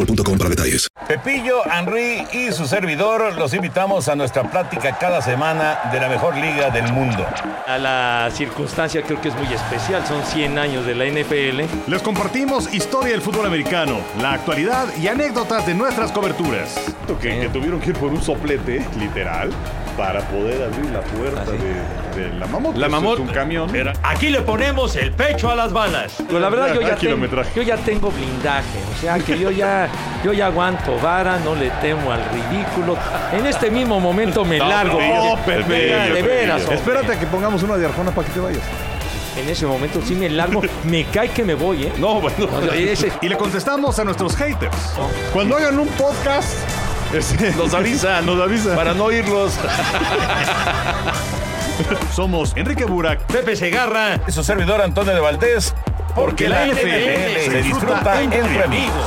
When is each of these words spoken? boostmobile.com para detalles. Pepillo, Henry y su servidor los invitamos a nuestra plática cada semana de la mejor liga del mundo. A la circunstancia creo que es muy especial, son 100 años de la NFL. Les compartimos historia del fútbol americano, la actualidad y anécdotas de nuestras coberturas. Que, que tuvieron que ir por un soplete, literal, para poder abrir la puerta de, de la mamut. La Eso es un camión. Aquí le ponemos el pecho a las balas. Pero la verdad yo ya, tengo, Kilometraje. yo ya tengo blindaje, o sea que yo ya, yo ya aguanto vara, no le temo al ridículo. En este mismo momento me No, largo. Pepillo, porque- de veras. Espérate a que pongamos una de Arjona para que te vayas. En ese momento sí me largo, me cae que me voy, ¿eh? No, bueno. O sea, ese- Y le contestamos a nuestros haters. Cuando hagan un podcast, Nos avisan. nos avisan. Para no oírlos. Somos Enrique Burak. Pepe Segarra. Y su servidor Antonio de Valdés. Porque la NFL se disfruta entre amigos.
boostmobile.com 0.00 0.38
para 0.38 0.50
detalles. 0.50 0.88
Pepillo, 1.06 1.62
Henry 1.66 2.26
y 2.32 2.52
su 2.52 2.66
servidor 2.66 3.36
los 3.36 3.52
invitamos 3.54 4.08
a 4.08 4.14
nuestra 4.16 4.44
plática 4.44 4.96
cada 4.98 5.20
semana 5.22 5.78
de 5.92 6.00
la 6.00 6.08
mejor 6.08 6.36
liga 6.36 6.70
del 6.70 6.92
mundo. 6.92 7.26
A 7.66 7.78
la 7.78 8.30
circunstancia 8.32 9.02
creo 9.02 9.20
que 9.20 9.28
es 9.28 9.34
muy 9.34 9.52
especial, 9.52 10.06
son 10.06 10.22
100 10.24 10.58
años 10.58 10.86
de 10.86 10.94
la 10.94 11.06
NFL. 11.06 11.90
Les 11.90 12.02
compartimos 12.02 12.72
historia 12.72 13.12
del 13.12 13.22
fútbol 13.22 13.46
americano, 13.46 13.98
la 14.20 14.32
actualidad 14.34 14.86
y 14.96 15.08
anécdotas 15.08 15.66
de 15.66 15.74
nuestras 15.74 16.12
coberturas. 16.12 16.80
Que, 17.20 17.40
que 17.40 17.48
tuvieron 17.48 17.80
que 17.80 17.90
ir 17.90 17.96
por 17.96 18.10
un 18.12 18.22
soplete, 18.22 18.86
literal, 18.98 19.50
para 19.96 20.20
poder 20.28 20.62
abrir 20.62 20.90
la 20.92 21.00
puerta 21.00 21.44
de, 21.44 22.20
de 22.22 22.38
la 22.38 22.46
mamut. 22.46 22.76
La 22.76 22.86
Eso 22.86 23.14
es 23.14 23.20
un 23.20 23.26
camión. 23.28 23.70
Aquí 24.02 24.30
le 24.30 24.40
ponemos 24.40 24.96
el 24.96 25.12
pecho 25.12 25.50
a 25.50 25.56
las 25.56 25.72
balas. 25.72 26.14
Pero 26.26 26.40
la 26.40 26.48
verdad 26.48 26.74
yo 26.74 26.80
ya, 26.80 26.88
tengo, 26.88 27.00
Kilometraje. 27.00 27.50
yo 27.54 27.62
ya 27.62 27.76
tengo 27.76 28.10
blindaje, 28.10 28.78
o 28.94 29.00
sea 29.00 29.18
que 29.18 29.38
yo 29.38 29.50
ya, 29.50 29.88
yo 30.24 30.32
ya 30.32 30.46
aguanto 30.46 30.98
vara, 30.98 31.38
no 31.38 31.54
le 31.54 31.70
temo 31.82 32.12
al 32.12 32.22
ridículo. 32.30 32.96
En 33.32 33.46
este 33.46 33.70
mismo 33.70 34.00
momento 34.00 34.44
me 34.44 34.58
No, 34.58 34.68
largo. 34.68 34.98
Pepillo, 34.98 35.36
porque- 35.44 36.12
de 36.14 36.22
veras. 36.22 36.62
Espérate 36.70 37.12
a 37.14 37.18
que 37.18 37.26
pongamos 37.26 37.62
una 37.62 37.76
de 37.76 37.86
Arjona 37.86 38.10
para 38.10 38.26
que 38.28 38.34
te 38.34 38.40
vayas. 38.40 38.62
En 39.36 39.48
ese 39.48 39.64
momento 39.64 40.00
sí 40.04 40.14
me 40.16 40.28
largo, 40.28 40.60
me 40.84 41.04
cae 41.04 41.28
que 41.30 41.44
me 41.44 41.54
voy, 41.54 41.84
¿eh? 41.84 41.92
No, 41.98 42.20
bueno. 42.20 42.48
O 42.52 42.62
sea, 42.62 42.74
ese- 42.74 43.12
Y 43.22 43.28
le 43.28 43.36
contestamos 43.36 43.98
a 43.98 44.04
nuestros 44.04 44.36
haters. 44.36 44.76
Cuando 45.32 45.56
hagan 45.56 45.78
un 45.78 45.88
podcast, 45.88 46.48
Nos 47.56 47.72
avisan. 47.74 48.26
nos 48.26 48.40
avisan. 48.40 48.76
Para 48.76 48.92
no 48.94 49.04
oírlos. 49.04 49.54
Somos 52.14 52.52
Enrique 52.56 52.84
Burak. 52.84 53.20
Pepe 53.22 53.56
Segarra. 53.56 54.20
Y 54.28 54.32
su 54.32 54.42
servidor 54.44 54.80
Antonio 54.82 55.14
de 55.14 55.20
Valdés. 55.20 55.74
Porque 56.14 56.48
la 56.48 56.66
NFL 56.66 57.50
se 57.50 57.62
disfruta 57.62 58.20
entre 58.20 58.64
amigos. 58.64 59.06